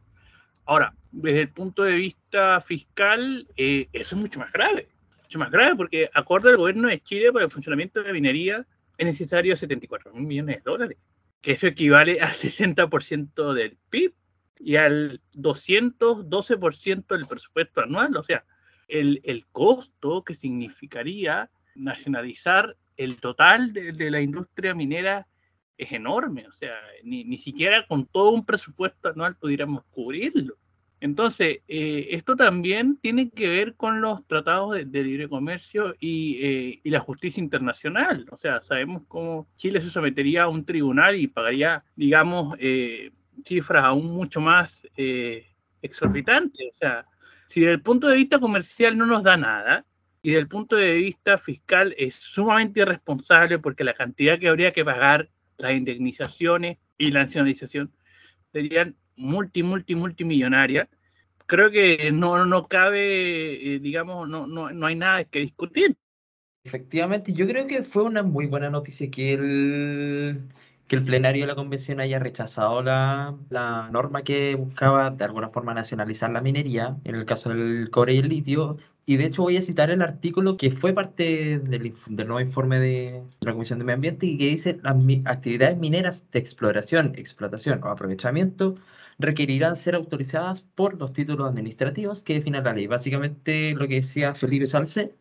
[0.66, 4.90] Ahora, desde el punto de vista fiscal, eh, eso es mucho más grave.
[5.24, 8.66] Mucho más grave porque, acorde al gobierno de Chile, para el funcionamiento de la minería
[8.98, 10.98] es necesario 74 mil millones de dólares,
[11.42, 14.14] que eso equivale al 60% del PIB
[14.60, 18.18] y al 212% del presupuesto anual.
[18.18, 18.44] O sea,
[18.88, 25.28] el, el costo que significaría nacionalizar el total de, de, la industria minera
[25.78, 30.56] es enorme, o sea, ni, ni, siquiera con todo un presupuesto anual pudiéramos cubrirlo.
[31.00, 36.80] Entonces, eh, esto también tiene que ver con los tratados de, libre comercio y, eh,
[36.84, 38.26] y, la justicia internacional.
[38.32, 43.12] O sea, sabemos cómo Chile se sometería a un tribunal y pagaría, digamos, eh,
[43.46, 45.46] cifras aún mucho más eh,
[45.82, 46.74] exorbitantes.
[46.74, 47.06] O sea,
[47.46, 49.86] si desde el punto de vista comercial no nos da nada,
[50.22, 54.74] y desde el punto de vista fiscal es sumamente irresponsable porque la cantidad que habría
[54.74, 57.92] que pagar, las indemnizaciones y la nacionalización
[58.52, 60.88] serían multi, multi, multimillonarias.
[61.46, 65.96] Creo que no, no cabe, eh, digamos, no, no, no hay nada que discutir.
[66.64, 70.42] Efectivamente, yo creo que fue una muy buena noticia que el,
[70.88, 75.50] que el plenario de la convención haya rechazado la, la, norma que buscaba de alguna
[75.50, 78.78] forma nacionalizar la minería, en el caso del cobre y el litio.
[79.10, 82.78] Y de hecho voy a citar el artículo que fue parte del, del nuevo informe
[82.80, 87.82] de la Comisión de Medio Ambiente y que dice las actividades mineras de exploración, explotación
[87.84, 88.76] o aprovechamiento
[89.18, 92.88] requerirán ser autorizadas por los títulos administrativos que define la ley.
[92.88, 95.14] Básicamente lo que decía Felipe Salce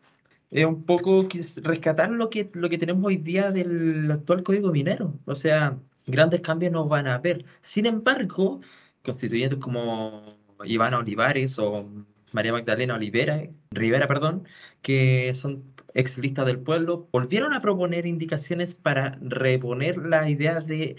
[0.51, 5.13] es un poco rescatar lo que, lo que tenemos hoy día del actual código minero.
[5.25, 7.45] O sea, grandes cambios no van a haber.
[7.61, 8.59] Sin embargo,
[9.03, 11.89] constituyentes como Ivana Olivares o
[12.31, 14.47] María Magdalena Olivera, Rivera, perdón,
[14.81, 15.63] que son
[15.93, 20.97] ex listas del pueblo, volvieron a proponer indicaciones para reponer la idea de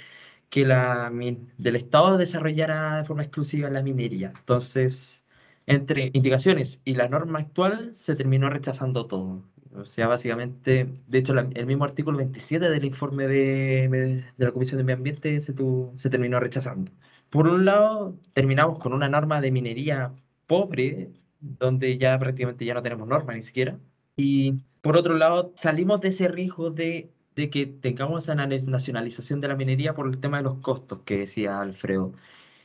[0.50, 1.10] que la,
[1.58, 4.32] del Estado desarrollara de forma exclusiva la minería.
[4.38, 5.24] Entonces,
[5.66, 9.44] entre indicaciones y la norma actual se terminó rechazando todo.
[9.74, 14.78] O sea, básicamente, de hecho, el mismo artículo 27 del informe de, de la Comisión
[14.78, 16.90] de Medio Ambiente se, tu, se terminó rechazando.
[17.30, 20.12] Por un lado, terminamos con una norma de minería
[20.48, 23.78] pobre, donde ya prácticamente ya no tenemos norma ni siquiera.
[24.16, 29.48] Y por otro lado, salimos de ese riesgo de, de que tengamos esa nacionalización de
[29.48, 32.12] la minería por el tema de los costos que decía Alfredo.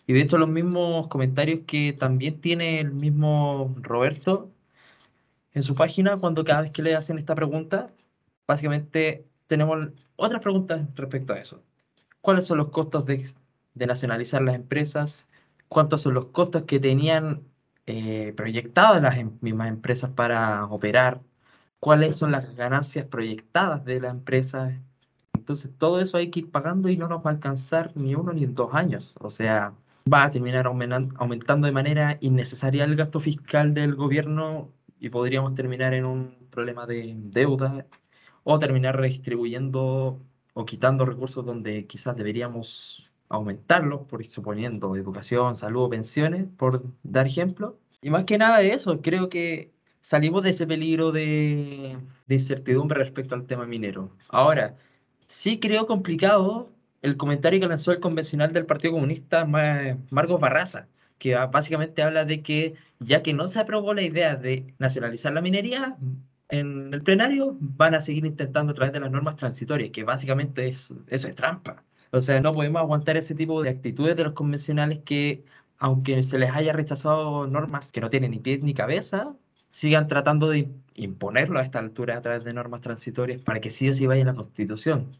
[0.08, 4.52] Y de hecho los mismos comentarios que también tiene el mismo Roberto
[5.54, 7.92] en su página, cuando cada vez que le hacen esta pregunta,
[8.48, 11.64] básicamente tenemos otras preguntas respecto a eso.
[12.22, 13.30] ¿Cuáles son los costos de,
[13.76, 15.28] de nacionalizar las empresas?
[15.68, 17.44] ¿Cuántos son los costos que tenían
[17.88, 21.22] eh, proyectadas las em mismas empresas para operar?
[21.80, 24.80] ¿Cuáles son las ganancias proyectadas de la empresa?
[25.34, 28.34] Entonces, todo eso hay que ir pagando y no nos va a alcanzar ni uno
[28.34, 29.14] ni dos años.
[29.20, 29.74] O sea,
[30.12, 35.94] va a terminar aumentando de manera innecesaria el gasto fiscal del gobierno y podríamos terminar
[35.94, 37.86] en un problema de deuda
[38.44, 40.20] o terminar redistribuyendo
[40.54, 47.80] o quitando recursos donde quizás deberíamos aumentarlos, por suponiendo educación, salud, pensiones, por dar ejemplo.
[48.02, 51.98] Y más que nada de eso, creo que salimos de ese peligro de,
[52.30, 54.12] incertidumbre respecto al tema minero.
[54.30, 54.76] Ahora,
[55.28, 56.70] sí creo complicado
[57.02, 62.44] el comentario que lanzó el convencional del Partido Comunista, Marcos Barraza, que básicamente habla de
[62.44, 65.98] que ya que no se aprobó la idea de nacionalizar la minería
[66.50, 70.68] en el plenario, van a seguir intentando a través de las normas transitorias, que básicamente
[70.68, 71.84] es, eso es trampa.
[72.14, 75.44] O sea, no podemos aguantar ese tipo de actitudes de los convencionales que,
[75.80, 79.36] aunque se les haya rechazado normas que no tienen ni pie ni cabeza,
[79.72, 83.90] sigan tratando de imponerlo a esta altura a través de normas transitorias para que sí
[83.90, 85.18] o sí vaya en la Constitución.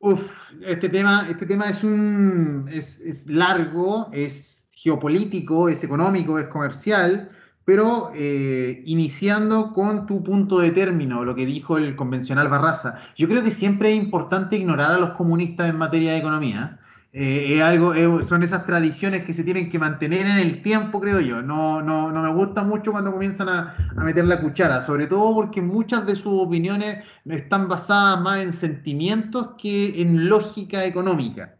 [0.00, 0.28] Uf,
[0.62, 7.30] este tema, este tema es, un, es, es, largo, es geopolítico, es económico, es comercial,
[7.64, 13.28] pero eh, iniciando con tu punto de término, lo que dijo el convencional Barraza, yo
[13.28, 16.78] creo que siempre es importante ignorar a los comunistas en materia de economía.
[17.14, 21.20] Eh, es algo, son esas tradiciones que se tienen que mantener en el tiempo, creo
[21.20, 21.42] yo.
[21.42, 25.60] No, no, no me gusta mucho cuando comienzan a, meter la cuchara, sobre todo porque
[25.60, 31.54] muchas de sus opiniones están basadas más en sentimientos que en lógica económica.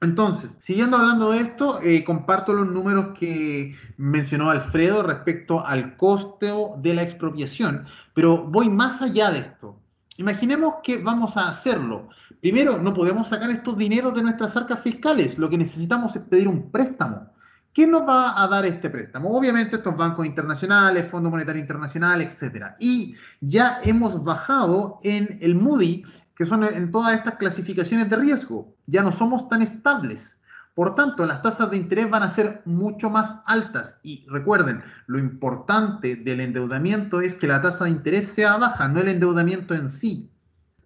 [0.00, 6.76] Entonces, siguiendo hablando de esto, eh, comparto los números que mencionó Alfredo respecto al costo
[6.78, 9.80] de la expropiación, pero voy más allá de esto.
[10.16, 12.08] Imaginemos que vamos a hacerlo.
[12.40, 15.36] Primero, no podemos sacar estos dineros de nuestras arcas fiscales.
[15.38, 17.30] Lo que necesitamos es pedir un préstamo.
[17.72, 19.30] ¿Quién nos va a dar este préstamo?
[19.30, 22.72] Obviamente estos bancos internacionales, Fondo Monetario Internacional, etc.
[22.80, 26.02] Y ya hemos bajado en el Moody,
[26.38, 28.72] que son en todas estas clasificaciones de riesgo.
[28.86, 30.38] Ya no somos tan estables.
[30.74, 33.96] Por tanto, las tasas de interés van a ser mucho más altas.
[34.04, 39.00] Y recuerden, lo importante del endeudamiento es que la tasa de interés sea baja, no
[39.00, 40.30] el endeudamiento en sí.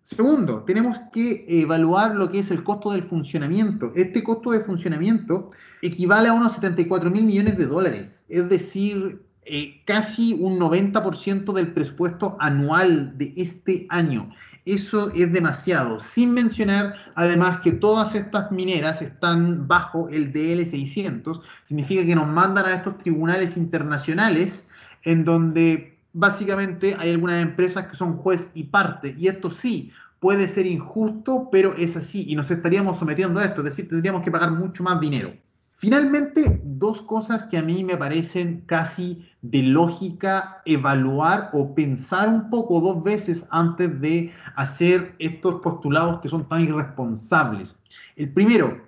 [0.03, 3.93] Segundo, tenemos que evaluar lo que es el costo del funcionamiento.
[3.95, 5.51] Este costo de funcionamiento
[5.83, 8.25] equivale a unos 74 mil millones de dólares.
[8.31, 14.31] Es decir, eh, casi un 90% del presupuesto anual de este año.
[14.65, 22.07] Eso es demasiado, sin mencionar además que todas estas mineras están bajo el DL600, significa
[22.07, 24.65] que nos mandan a estos tribunales internacionales
[25.03, 30.47] en donde básicamente hay algunas empresas que son juez y parte, y esto sí puede
[30.47, 34.31] ser injusto, pero es así, y nos estaríamos sometiendo a esto, es decir, tendríamos que
[34.31, 35.33] pagar mucho más dinero.
[35.83, 42.51] Finalmente, dos cosas que a mí me parecen casi de lógica evaluar o pensar un
[42.51, 47.77] poco dos veces antes de hacer estos postulados que son tan irresponsables.
[48.15, 48.81] El primero,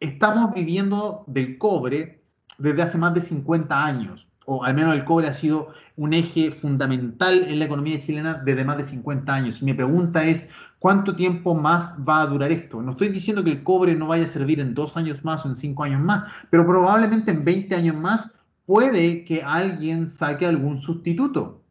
[0.00, 2.22] estamos viviendo del cobre
[2.56, 6.50] desde hace más de 50 años, o al menos el cobre ha sido un eje
[6.50, 9.62] fundamental en la economía chilena desde más de 50 años.
[9.62, 10.48] Mi pregunta es,
[10.78, 12.82] ¿Cuánto tiempo más va a durar esto?
[12.82, 15.48] No estoy diciendo que el cobre no vaya a servir en dos años más o
[15.48, 18.30] en cinco años más, pero probablemente en 20 años más
[18.66, 21.62] puede que alguien saque algún sustituto,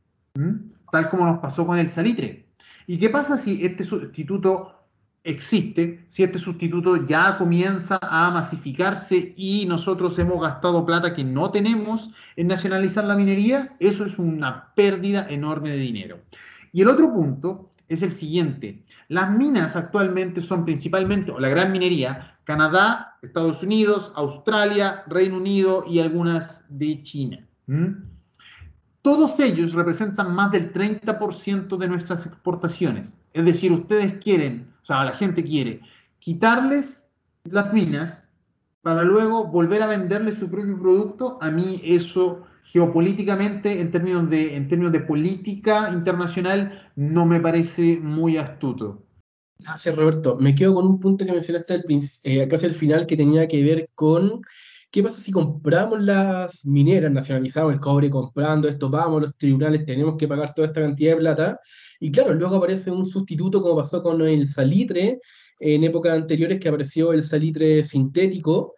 [0.91, 2.45] tal como nos pasó con el salitre.
[2.87, 4.71] ¿Y qué pasa si este sustituto
[5.23, 11.51] existe, si este sustituto ya comienza a masificarse y nosotros hemos gastado plata que no
[11.51, 13.75] tenemos en nacionalizar la minería?
[13.79, 16.19] Eso es una pérdida enorme de dinero.
[16.71, 18.83] Y el otro punto es el siguiente.
[19.07, 25.85] Las minas actualmente son principalmente, o la gran minería, Canadá, Estados Unidos, Australia, Reino Unido
[25.87, 27.45] y algunas de China.
[29.01, 33.15] Todos ellos representan más del 30% de nuestras exportaciones.
[33.33, 35.81] Es decir, ustedes quieren, o sea, la gente quiere
[36.19, 37.03] quitarles
[37.43, 38.23] las minas
[38.81, 41.37] para luego volver a venderles su propio producto.
[41.41, 49.03] A mí eso geopolíticamente, en términos de, política internacional, no me parece muy astuto.
[49.59, 50.37] Gracias, Roberto.
[50.39, 51.85] Me quedo con un punto que mencionaste al,
[52.23, 54.41] eh, casi al final que tenía que ver con
[54.91, 59.85] qué pasa si compramos las mineras, nacionalizamos el cobre comprando esto, vamos a los tribunales,
[59.85, 61.59] tenemos que pagar toda esta cantidad de plata.
[61.99, 65.19] Y claro, luego aparece un sustituto como pasó con el salitre
[65.59, 68.75] en épocas anteriores que apareció el salitre sintético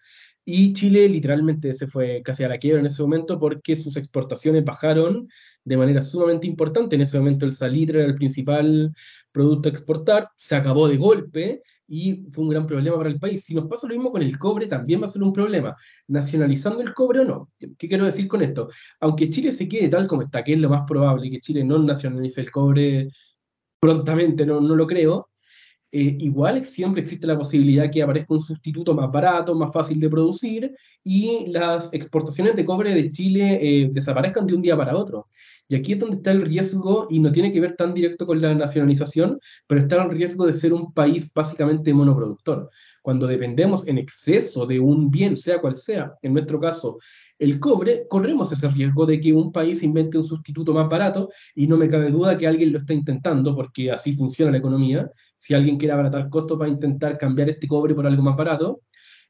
[0.50, 4.64] y Chile literalmente se fue casi a la quiebra en ese momento porque sus exportaciones
[4.64, 5.28] bajaron
[5.66, 6.96] de manera sumamente importante.
[6.96, 8.94] En ese momento el salitre era el principal
[9.34, 13.44] producto a exportar, se acabó de golpe y fue un gran problema para el país.
[13.44, 15.76] Si nos pasa lo mismo con el cobre, también va a ser un problema.
[16.08, 17.52] Nacionalizando el cobre o no.
[17.60, 18.70] ¿Qué quiero decir con esto?
[19.02, 21.78] Aunque Chile se quede tal como está, que es lo más probable, que Chile no
[21.80, 23.10] nacionalice el cobre
[23.82, 25.28] prontamente, no, no lo creo,
[25.92, 30.10] eh, igual siempre existe la posibilidad que aparezca un sustituto más barato, más fácil de
[30.10, 35.28] producir y las exportaciones de cobre de Chile eh, desaparezcan de un día para otro.
[35.70, 38.42] Y aquí es donde está el riesgo y no tiene que ver tan directo con
[38.42, 42.70] la nacionalización, pero está el riesgo de ser un país básicamente monoproductor.
[43.08, 46.98] Cuando dependemos en exceso de un bien, sea cual sea, en nuestro caso
[47.40, 51.68] el cobre, corremos ese riesgo de que un país invente un sustituto más barato y
[51.68, 55.10] no me cabe duda que alguien lo está intentando porque así funciona la economía.
[55.38, 58.82] Si alguien quiere abaratar costos para intentar cambiar este cobre por algo más barato,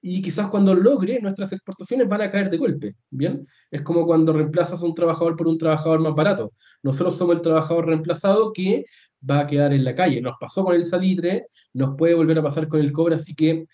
[0.09, 3.45] y quizás cuando logre, nuestras exportaciones van a caer de golpe, ¿bien?
[3.69, 6.53] Es como cuando reemplazas a un trabajador por un trabajador más barato.
[6.81, 8.85] Nosotros somos el trabajador reemplazado que
[9.29, 10.21] va a quedar en la calle.
[10.21, 13.65] Nos pasó con el salitre, nos puede volver a pasar con el cobre, así que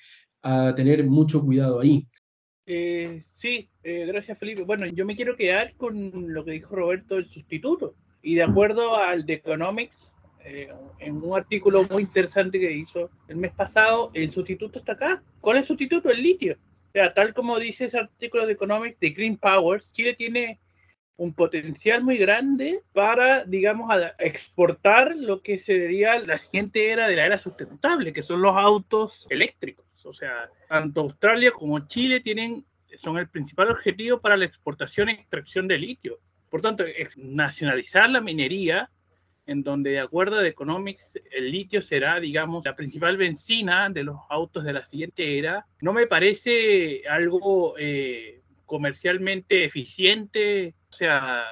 [0.41, 2.07] a tener mucho cuidado ahí.
[2.65, 4.63] Eh, sí, eh, gracias Felipe.
[4.63, 7.93] Bueno, yo me quiero quedar con lo que dijo Roberto, el sustituto.
[8.23, 10.11] Y de acuerdo al The Economics,
[10.45, 15.23] eh, en un artículo muy interesante que hizo el mes pasado, el sustituto está acá.
[15.39, 16.09] ¿Cuál es el sustituto?
[16.09, 16.55] El litio.
[16.55, 20.59] O sea, tal como dice ese artículo de Economics de Green Powers, Chile tiene
[21.15, 27.25] un potencial muy grande para, digamos, exportar lo que sería la siguiente era de la
[27.25, 29.85] era sustentable, que son los autos eléctricos.
[30.05, 32.65] O sea, tanto Australia como Chile tienen,
[33.01, 36.19] son el principal objetivo para la exportación e extracción de litio.
[36.49, 36.83] Por tanto,
[37.15, 38.89] nacionalizar la minería
[39.45, 44.17] en donde de acuerdo a Economics el litio será, digamos, la principal benzina de los
[44.29, 50.75] autos de la siguiente era, no me parece algo eh, comercialmente eficiente.
[50.89, 51.43] O sea,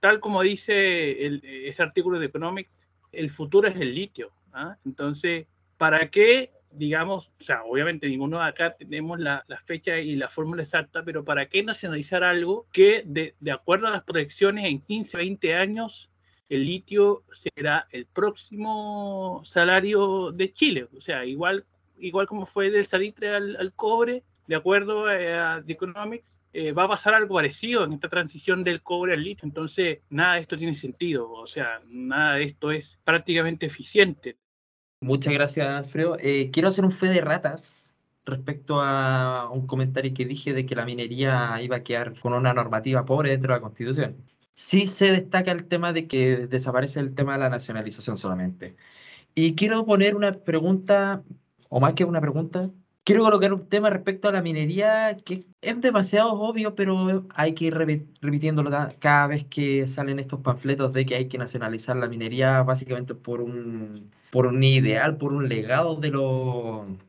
[0.00, 2.70] tal como dice ese artículo de Economics,
[3.12, 4.30] el futuro es el litio.
[4.52, 4.76] ¿ah?
[4.84, 5.46] Entonces,
[5.78, 6.52] ¿para qué?
[6.70, 11.24] Digamos, o sea, obviamente ninguno de acá tenemos la, fecha y la fórmula exacta, pero
[11.24, 16.10] ¿para qué nacionalizar algo que de, de acuerdo a las proyecciones en 15, 20 años
[16.48, 20.88] el litio será el próximo salario de Chile.
[20.96, 21.64] O sea, igual,
[21.98, 26.84] igual como fue del salitre al, cobre, de acuerdo eh, a The Economics, eh, va
[26.84, 29.46] a pasar algo parecido en esta transición del cobre al litio.
[29.46, 31.30] Entonces, nada de esto tiene sentido.
[31.30, 34.36] O sea, nada de esto es prácticamente eficiente.
[35.00, 36.16] Muchas gracias, Alfredo.
[36.20, 37.72] Eh, quiero hacer un fe de ratas
[38.24, 42.52] respecto a un comentario que dije de que la minería iba a quedar con una
[42.52, 44.16] normativa pobre dentro de la Constitución.
[44.58, 48.76] Sí se destaca el tema de que desaparece el tema de la nacionalización solamente.
[49.34, 51.24] Y quiero poner una pregunta,
[51.68, 52.70] o más que una pregunta,
[53.04, 57.66] quiero colocar un tema respecto a la minería que es demasiado obvio, pero hay que
[57.66, 62.62] ir repitiéndolo cada vez que salen estos panfletos de que hay que nacionalizar la minería
[62.62, 66.10] básicamente por un, por un ideal, por un legado de,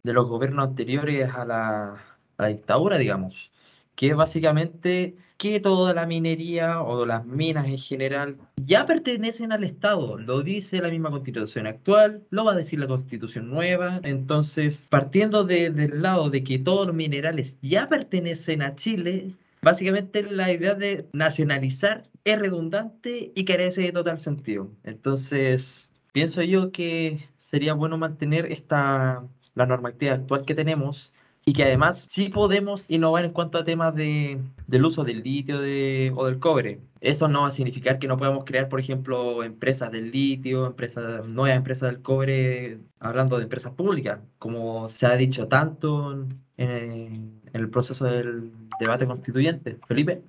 [0.04, 1.94] de los gobiernos anteriores a la,
[2.38, 3.52] a la dictadura, digamos,
[3.96, 10.18] que básicamente que toda la minería o las minas en general ya pertenecen al Estado.
[10.18, 14.02] Lo dice la misma constitución actual, lo va a decir la constitución nueva.
[14.04, 19.32] Entonces, partiendo del lado de que todos los minerales ya pertenecen a Chile,
[19.62, 24.70] básicamente la idea de nacionalizar es redundante y carece de total sentido.
[24.84, 29.24] Entonces, pienso yo que sería bueno mantener esta
[29.56, 31.14] la normativa actual que tenemos
[31.50, 34.38] y que además sí podemos innovar en cuanto a temas de,
[34.68, 36.80] del uso del litio de, o del cobre.
[37.02, 41.26] Eso no va a significar que no podamos crear, por ejemplo, empresas del litio, empresas,
[41.26, 47.42] nuevas empresas del cobre, hablando de empresas públicas, como se ha dicho tanto en, en
[47.54, 49.80] el proceso del debate constituyente.
[49.88, 50.22] Felipe.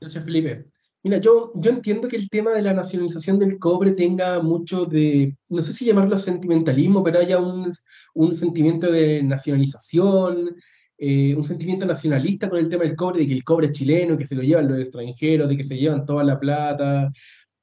[0.00, 0.64] Gracias, Felipe.
[1.04, 5.36] Mira, yo, yo entiendo que el tema de la nacionalización del cobre tenga mucho de,
[5.48, 7.72] no sé si llamarlo sentimentalismo, pero haya un,
[8.14, 10.56] un sentimiento de nacionalización,
[10.98, 14.18] eh, un sentimiento nacionalista con el tema del cobre, de que el cobre es chileno,
[14.18, 17.10] que se lo llevan los extranjeros, de que se llevan toda la plata.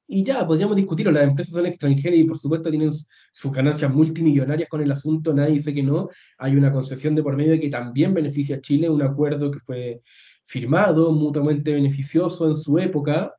[0.07, 4.69] Y ya, podríamos discutirlo, las empresas son extranjeras y por supuesto tienen sus ganancias multimillonarias
[4.69, 6.09] con el asunto, nadie dice que no.
[6.37, 10.01] Hay una concesión de por medio que también beneficia a Chile, un acuerdo que fue
[10.45, 13.33] firmado, mutuamente beneficioso en su época.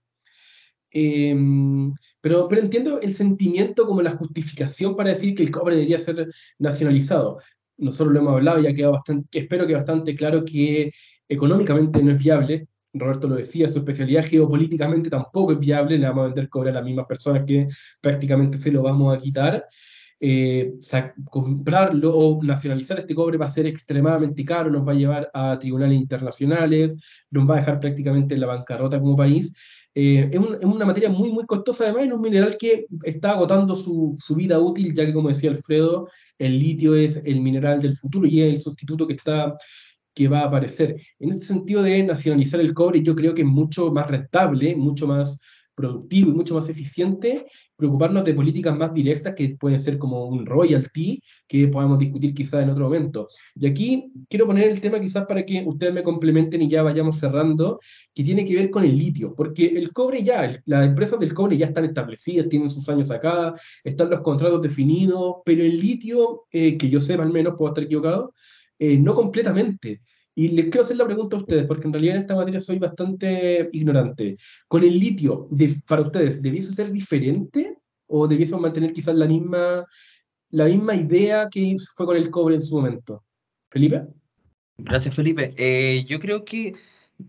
[0.90, 5.98] Em, pero, pero entiendo el sentimiento como la justificación para decir que el cobre debería
[5.98, 6.28] ser
[6.58, 7.38] nacionalizado.
[7.78, 10.92] Nosotros lo hemos hablado y ha quedado bastante, espero que bastante claro que
[11.28, 12.68] económicamente no es viable.
[12.94, 16.74] Roberto lo decía, su especialidad geopolíticamente tampoco es viable, le vamos a vender cobre a
[16.74, 17.68] las mismas personas que
[18.00, 19.66] prácticamente se lo vamos a quitar.
[20.18, 20.72] Eh,
[21.30, 25.58] comprarlo o nacionalizar este cobre va a ser extremadamente caro, nos va a llevar a
[25.58, 26.98] tribunales internacionales,
[27.30, 29.52] nos va a dejar prácticamente en la bancarrota como país.
[29.94, 34.14] Eh, es, una materia muy, muy costosa, además, es un mineral que está agotando su,
[34.22, 36.08] su, vida útil, ya que, como decía Alfredo,
[36.38, 39.56] el litio es el mineral del futuro y es el sustituto que, está,
[40.14, 40.96] que va a aparecer.
[41.18, 45.06] En este sentido de nacionalizar el cobre, yo creo que es mucho más rentable, mucho
[45.06, 45.40] más
[45.76, 47.46] productivo y mucho más eficiente,
[47.76, 52.62] preocuparnos de políticas más directas que pueden ser como un royalty, que podemos discutir quizás
[52.62, 53.28] en otro momento.
[53.54, 57.18] Y aquí quiero poner el tema quizás para que ustedes me complementen y ya vayamos
[57.18, 57.78] cerrando,
[58.14, 61.58] que tiene que ver con el litio, porque el cobre ya, las empresas del cobre
[61.58, 63.54] ya están establecidas, tienen sus años acá,
[63.84, 67.84] están los contratos definidos, pero el litio, eh, que yo sepa al menos, puedo estar
[67.84, 68.34] equivocado,
[68.78, 70.00] eh, no completamente.
[70.38, 72.78] Y les quiero hacer la pregunta a ustedes, porque en realidad en esta materia soy
[72.78, 74.36] bastante ignorante.
[74.68, 75.48] Con el litio,
[75.88, 79.86] para ustedes, ¿debiese ser diferente o debiésemos mantener quizás la misma,
[80.50, 83.24] la misma idea que fue con el cobre en su momento?
[83.70, 84.02] Felipe.
[84.76, 85.54] Gracias, Felipe.
[85.56, 86.74] Eh, yo creo que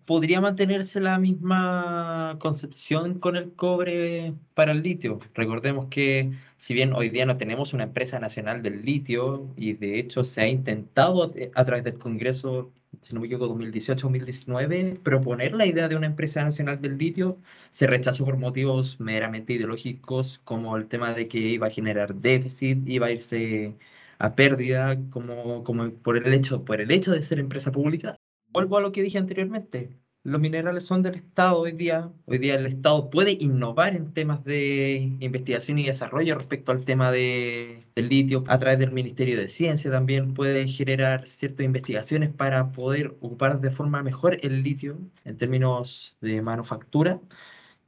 [0.05, 5.19] podría mantenerse la misma concepción con el cobre para el litio.
[5.33, 9.97] Recordemos que si bien hoy día no tenemos una empresa nacional del litio y de
[9.97, 15.65] hecho se ha intentado a través del Congreso si no me equivoco, 2018-2019, proponer la
[15.65, 17.39] idea de una empresa nacional del litio
[17.71, 22.87] se rechazó por motivos meramente ideológicos, como el tema de que iba a generar déficit,
[22.87, 23.77] iba a irse
[24.19, 28.17] a pérdida, como, como por, el hecho, por el hecho de ser empresa pública.
[28.49, 29.97] Vuelvo a lo que dije anteriormente,
[30.27, 32.11] los minerales son del Estado hoy día.
[32.25, 37.13] Hoy día el Estado puede innovar en temas de investigación y desarrollo respecto al tema
[37.13, 38.43] de, del litio.
[38.47, 43.71] A través del Ministerio de Ciencia también puede generar ciertas investigaciones para poder ocupar de
[43.71, 47.21] forma mejor el litio en términos de manufactura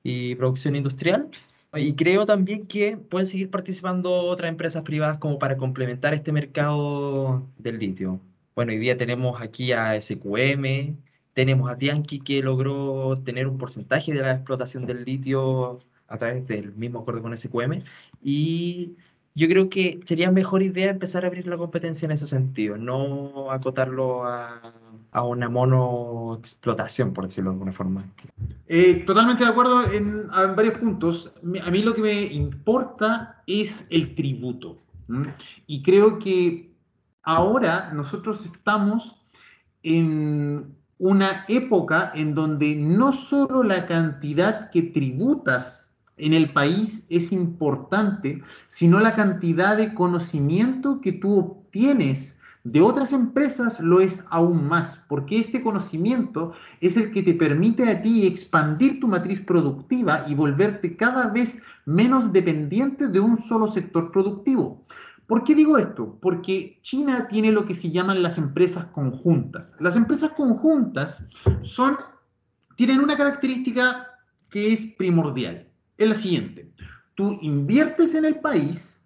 [0.01, 1.29] y producción industrial.
[1.73, 7.49] Y creo también que pueden seguir participando otras empresas privadas como para complementar este mercado
[7.57, 8.21] del litio.
[8.55, 10.95] Bueno, hoy día tenemos aquí a SQM,
[11.39, 15.79] tenemos a Tianqi que logró tener un porcentaje de la explotación del litio
[16.09, 17.81] a través del mismo acuerdo con SQM
[18.21, 18.97] y
[19.35, 23.51] yo creo que sería mejor idea empezar a abrir la competencia en ese sentido, no
[23.51, 24.73] acotarlo a,
[25.13, 28.03] a una monoexplotación, por decirlo de alguna forma.
[28.67, 30.27] Eh, totalmente de acuerdo en,
[30.57, 31.31] varios puntos.
[31.63, 34.77] A mí lo que me importa es el tributo.
[35.67, 36.73] Y creo que
[37.23, 39.15] ahora nosotros estamos
[39.83, 47.31] en una época en donde no solo la cantidad que tributas en el país es
[47.31, 54.67] importante, sino la cantidad de conocimiento que tú obtienes de otras empresas lo es aún
[54.67, 60.25] más, porque este conocimiento es el que te permite a ti expandir tu matriz productiva
[60.27, 64.83] y volverte cada vez menos dependiente de un solo sector productivo.
[65.29, 66.17] ¿Por qué digo esto?
[66.19, 69.75] Porque China tiene lo que se llaman las empresas conjuntas.
[69.79, 71.23] Las empresas conjuntas
[72.75, 74.07] tienen una característica
[74.49, 75.67] que es primordial.
[75.99, 76.71] Es la siguiente.
[77.13, 78.99] Tú inviertes en el país,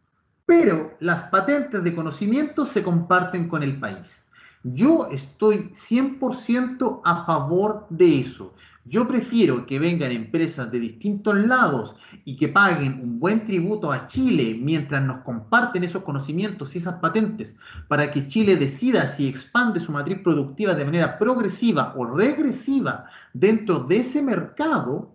[0.46, 4.23] pero las patentes de conocimiento se comparten con el país.
[4.64, 8.54] Yo estoy 100% a favor de eso.
[8.86, 11.96] Yo prefiero que vengan empresas de distintos lados
[12.26, 16.96] y que paguen un buen tributo a Chile mientras nos comparten esos conocimientos y esas
[16.96, 17.56] patentes
[17.88, 23.80] para que Chile decida si expande su matriz productiva de manera progresiva o regresiva dentro
[23.80, 25.14] de ese mercado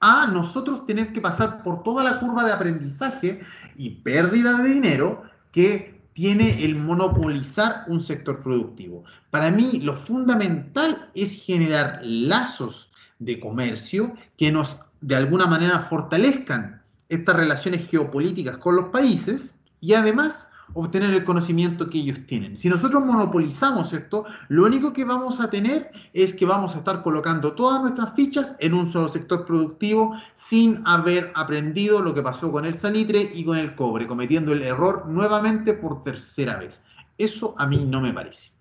[0.00, 3.40] a nosotros tener que pasar por toda la curva de aprendizaje
[3.76, 5.22] y pérdida de dinero
[5.52, 9.04] que tiene el monopolizar un sector productivo.
[9.30, 12.90] Para mí lo fundamental es generar lazos
[13.20, 19.50] de comercio que nos de alguna manera fortalezcan estas relaciones geopolíticas con los países
[19.80, 22.56] y además obtener el conocimiento que ellos tienen.
[22.56, 27.02] Si nosotros monopolizamos esto, lo único que vamos a tener es que vamos a estar
[27.02, 32.52] colocando todas nuestras fichas en un solo sector productivo sin haber aprendido lo que pasó
[32.52, 36.80] con el salitre y con el cobre, cometiendo el error nuevamente por tercera vez.
[37.18, 38.52] Eso a mí no me parece.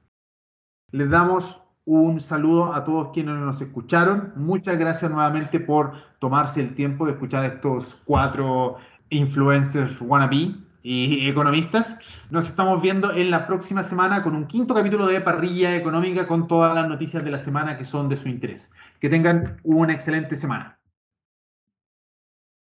[0.92, 4.34] Les damos un saludo a todos quienes nos escucharon.
[4.36, 8.78] Muchas gracias nuevamente por tomarse el tiempo de escuchar a estos cuatro
[9.10, 12.00] influencers wannabe y economistas.
[12.32, 16.48] Nos estamos viendo en la próxima semana con un quinto capítulo de Parrilla Económica con
[16.48, 18.72] todas las noticias de la semana que son de su interés.
[19.00, 20.79] Que tengan una excelente semana.